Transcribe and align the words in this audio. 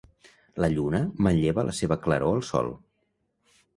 La 0.63 0.69
Lluna 0.75 1.01
manlleva 1.27 1.65
la 1.67 1.75
seva 1.81 1.99
claror 2.07 2.39
al 2.39 2.45
Sol. 2.49 2.73